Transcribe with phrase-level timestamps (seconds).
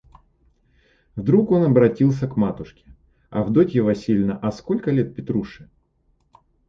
[1.15, 2.85] Вдруг он обратился к матушке:
[3.29, 5.69] «Авдотья Васильевна, а сколько лет Петруше?»